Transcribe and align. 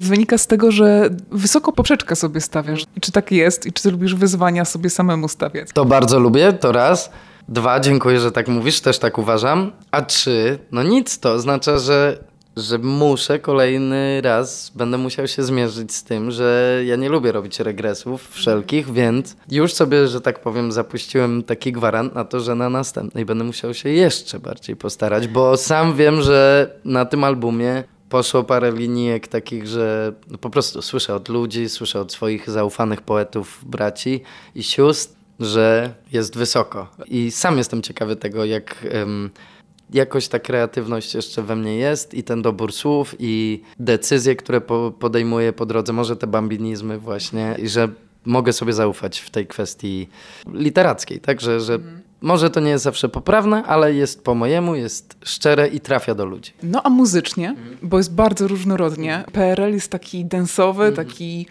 Wynika 0.00 0.38
z 0.38 0.46
tego, 0.46 0.70
że 0.72 1.10
wysoko 1.30 1.72
poprzeczkę 1.72 2.16
sobie 2.16 2.40
stawiasz. 2.40 2.84
I 2.96 3.00
czy 3.00 3.12
tak 3.12 3.32
jest? 3.32 3.66
I 3.66 3.72
czy 3.72 3.90
lubisz 3.90 4.14
wyzwania 4.14 4.64
sobie 4.64 4.90
samemu 4.90 5.28
stawiać? 5.28 5.68
To 5.74 5.84
bardzo 5.84 6.18
lubię, 6.18 6.52
to 6.52 6.72
raz. 6.72 7.10
Dwa, 7.48 7.80
dziękuję, 7.80 8.20
że 8.20 8.32
tak 8.32 8.48
mówisz, 8.48 8.80
też 8.80 8.98
tak 8.98 9.18
uważam. 9.18 9.72
A 9.90 10.02
trzy, 10.02 10.58
no 10.72 10.82
nic, 10.82 11.18
to 11.18 11.32
oznacza, 11.32 11.78
że, 11.78 12.24
że 12.56 12.78
muszę 12.78 13.38
kolejny 13.38 14.20
raz, 14.20 14.72
będę 14.74 14.98
musiał 14.98 15.28
się 15.28 15.42
zmierzyć 15.42 15.94
z 15.94 16.04
tym, 16.04 16.30
że 16.30 16.80
ja 16.86 16.96
nie 16.96 17.08
lubię 17.08 17.32
robić 17.32 17.60
regresów 17.60 18.28
wszelkich, 18.30 18.92
więc 18.92 19.36
już 19.50 19.72
sobie, 19.72 20.08
że 20.08 20.20
tak 20.20 20.40
powiem, 20.40 20.72
zapuściłem 20.72 21.42
taki 21.42 21.72
gwarant 21.72 22.14
na 22.14 22.24
to, 22.24 22.40
że 22.40 22.54
na 22.54 22.70
następnej 22.70 23.24
będę 23.24 23.44
musiał 23.44 23.74
się 23.74 23.88
jeszcze 23.88 24.38
bardziej 24.38 24.76
postarać, 24.76 25.28
bo 25.28 25.56
sam 25.56 25.96
wiem, 25.96 26.22
że 26.22 26.70
na 26.84 27.04
tym 27.04 27.24
albumie 27.24 27.84
poszło 28.08 28.44
parę 28.44 28.72
linijek 28.72 29.28
takich, 29.28 29.66
że 29.66 30.12
no 30.30 30.38
po 30.38 30.50
prostu 30.50 30.82
słyszę 30.82 31.14
od 31.14 31.28
ludzi, 31.28 31.68
słyszę 31.68 32.00
od 32.00 32.12
swoich 32.12 32.50
zaufanych 32.50 33.00
poetów, 33.00 33.64
braci 33.66 34.20
i 34.54 34.62
sióstr, 34.62 35.14
że 35.40 35.94
jest 36.12 36.36
wysoko. 36.36 36.88
I 37.06 37.30
sam 37.30 37.58
jestem 37.58 37.82
ciekawy 37.82 38.16
tego, 38.16 38.44
jak 38.44 38.86
em, 38.90 39.30
jakoś 39.92 40.28
ta 40.28 40.38
kreatywność 40.38 41.14
jeszcze 41.14 41.42
we 41.42 41.56
mnie 41.56 41.76
jest 41.76 42.14
i 42.14 42.22
ten 42.22 42.42
dobór 42.42 42.72
słów 42.72 43.14
i 43.18 43.62
decyzje, 43.78 44.36
które 44.36 44.60
po, 44.60 44.92
podejmuję 44.98 45.52
po 45.52 45.66
drodze, 45.66 45.92
może 45.92 46.16
te 46.16 46.26
bambinizmy 46.26 46.98
właśnie 46.98 47.56
i 47.58 47.68
że 47.68 47.88
mogę 48.24 48.52
sobie 48.52 48.72
zaufać 48.72 49.18
w 49.18 49.30
tej 49.30 49.46
kwestii 49.46 50.08
literackiej, 50.52 51.20
tak, 51.20 51.40
że, 51.40 51.60
że 51.60 51.78
może 52.20 52.50
to 52.50 52.60
nie 52.60 52.70
jest 52.70 52.84
zawsze 52.84 53.08
poprawne, 53.08 53.64
ale 53.64 53.94
jest 53.94 54.24
po 54.24 54.34
mojemu, 54.34 54.74
jest 54.74 55.16
szczere 55.24 55.68
i 55.68 55.80
trafia 55.80 56.14
do 56.14 56.24
ludzi. 56.24 56.52
No 56.62 56.82
a 56.82 56.90
muzycznie, 56.90 57.54
bo 57.82 57.98
jest 57.98 58.14
bardzo 58.14 58.48
różnorodnie. 58.48 59.24
PRL 59.32 59.72
jest 59.72 59.90
taki 59.90 60.24
densowy, 60.24 60.92
taki 60.92 61.46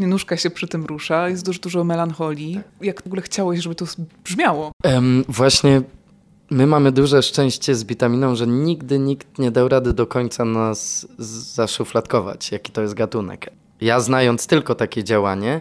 nóżka 0.00 0.36
się 0.36 0.50
przy 0.50 0.68
tym 0.68 0.84
rusza, 0.86 1.28
jest 1.28 1.46
dużo, 1.46 1.60
dużo 1.60 1.84
melancholii. 1.84 2.60
Jak 2.80 3.02
w 3.02 3.06
ogóle 3.06 3.22
chciałeś, 3.22 3.60
żeby 3.60 3.74
to 3.74 3.84
brzmiało? 4.24 4.72
Em, 4.84 5.24
właśnie 5.28 5.82
my 6.50 6.66
mamy 6.66 6.92
duże 6.92 7.22
szczęście 7.22 7.74
z 7.74 7.84
Bitaminą, 7.84 8.34
że 8.34 8.46
nigdy 8.46 8.98
nikt 8.98 9.38
nie 9.38 9.50
dał 9.50 9.68
rady 9.68 9.92
do 9.92 10.06
końca 10.06 10.44
nas 10.44 11.06
zaszufladkować, 11.54 12.52
jaki 12.52 12.72
to 12.72 12.82
jest 12.82 12.94
gatunek. 12.94 13.50
Ja 13.80 14.00
znając 14.00 14.46
tylko 14.46 14.74
takie 14.74 15.04
działanie, 15.04 15.60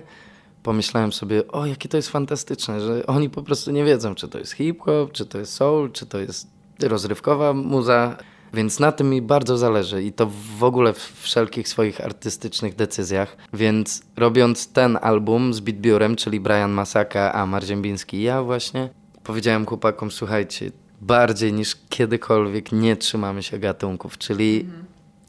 pomyślałem 0.63 1.11
sobie, 1.11 1.47
o 1.47 1.65
jakie 1.65 1.89
to 1.89 1.97
jest 1.97 2.09
fantastyczne, 2.09 2.81
że 2.81 3.05
oni 3.07 3.29
po 3.29 3.43
prostu 3.43 3.71
nie 3.71 3.85
wiedzą, 3.85 4.15
czy 4.15 4.27
to 4.27 4.39
jest 4.39 4.51
hip-hop, 4.51 5.11
czy 5.11 5.25
to 5.25 5.39
jest 5.39 5.53
soul, 5.53 5.91
czy 5.91 6.05
to 6.05 6.19
jest 6.19 6.47
rozrywkowa 6.81 7.53
muza. 7.53 8.17
Więc 8.53 8.79
na 8.79 8.91
tym 8.91 9.09
mi 9.09 9.21
bardzo 9.21 9.57
zależy 9.57 10.03
i 10.03 10.13
to 10.13 10.31
w 10.57 10.63
ogóle 10.63 10.93
w 10.93 11.21
wszelkich 11.21 11.67
swoich 11.67 12.01
artystycznych 12.01 12.75
decyzjach. 12.75 13.37
Więc 13.53 14.01
robiąc 14.17 14.71
ten 14.71 14.97
album 15.01 15.53
z 15.53 15.59
Beatbiurem, 15.59 16.15
czyli 16.15 16.39
Brian 16.39 16.71
Masaka, 16.71 17.33
a 17.33 17.45
Marziębiński 17.45 18.17
i 18.17 18.21
ja 18.21 18.43
właśnie, 18.43 18.89
powiedziałem 19.23 19.65
chłopakom, 19.65 20.11
słuchajcie, 20.11 20.71
bardziej 21.01 21.53
niż 21.53 21.77
kiedykolwiek 21.89 22.71
nie 22.71 22.95
trzymamy 22.95 23.43
się 23.43 23.59
gatunków, 23.59 24.17
czyli 24.17 24.65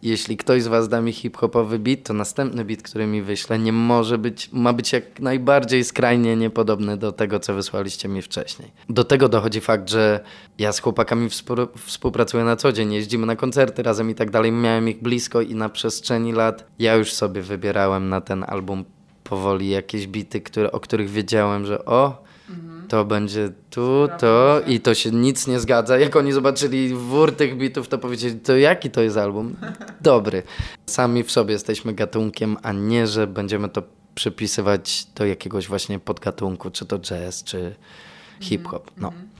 jeśli 0.02 0.36
ktoś 0.36 0.62
z 0.62 0.66
was 0.66 0.88
da 0.88 1.00
mi 1.00 1.12
hip-hopowy 1.12 1.78
beat, 1.78 2.02
to 2.02 2.14
następny 2.14 2.64
beat, 2.64 2.82
który 2.82 3.06
mi 3.06 3.22
wyśle, 3.22 3.58
nie 3.58 3.72
może 3.72 4.18
być, 4.18 4.48
ma 4.52 4.72
być 4.72 4.92
jak 4.92 5.20
najbardziej 5.20 5.84
skrajnie 5.84 6.36
niepodobny 6.36 6.96
do 6.96 7.12
tego, 7.12 7.40
co 7.40 7.54
wysłaliście 7.54 8.08
mi 8.08 8.22
wcześniej. 8.22 8.70
Do 8.88 9.04
tego 9.04 9.28
dochodzi 9.28 9.60
fakt, 9.60 9.90
że 9.90 10.20
ja 10.58 10.72
z 10.72 10.80
chłopakami 10.80 11.28
współ- 11.28 11.68
współpracuję 11.76 12.44
na 12.44 12.56
co 12.56 12.72
dzień, 12.72 12.92
jeździmy 12.92 13.26
na 13.26 13.36
koncerty 13.36 13.82
razem 13.82 14.10
i 14.10 14.14
tak 14.14 14.30
dalej, 14.30 14.52
miałem 14.52 14.88
ich 14.88 15.02
blisko 15.02 15.40
i 15.40 15.54
na 15.54 15.68
przestrzeni 15.68 16.32
lat 16.32 16.64
ja 16.78 16.94
już 16.94 17.12
sobie 17.12 17.42
wybierałem 17.42 18.08
na 18.08 18.20
ten 18.20 18.44
album 18.48 18.84
powoli 19.24 19.68
jakieś 19.68 20.06
bity, 20.06 20.40
które, 20.40 20.72
o 20.72 20.80
których 20.80 21.10
wiedziałem, 21.10 21.66
że 21.66 21.84
o, 21.84 22.22
to 22.90 23.04
będzie 23.04 23.50
tu, 23.70 24.08
to 24.18 24.60
i 24.66 24.80
to 24.80 24.94
się 24.94 25.10
nic 25.10 25.46
nie 25.46 25.60
zgadza. 25.60 25.98
Jak 25.98 26.16
oni 26.16 26.32
zobaczyli 26.32 26.94
wór 26.94 27.36
tych 27.36 27.56
bitów, 27.56 27.88
to 27.88 27.98
powiedzieli, 27.98 28.40
to 28.40 28.56
jaki 28.56 28.90
to 28.90 29.02
jest 29.02 29.16
album? 29.16 29.56
Dobry. 30.00 30.42
Sami 30.86 31.24
w 31.24 31.30
sobie 31.30 31.52
jesteśmy 31.52 31.92
gatunkiem, 31.92 32.56
a 32.62 32.72
nie, 32.72 33.06
że 33.06 33.26
będziemy 33.26 33.68
to 33.68 33.82
przypisywać 34.14 35.06
do 35.14 35.26
jakiegoś 35.26 35.68
właśnie 35.68 35.98
podgatunku, 35.98 36.70
czy 36.70 36.86
to 36.86 36.98
jazz, 36.98 37.44
czy 37.44 37.74
hip-hop. 38.40 38.90
No. 38.96 39.12